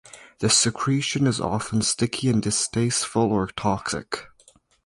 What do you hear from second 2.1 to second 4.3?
and distasteful or toxic.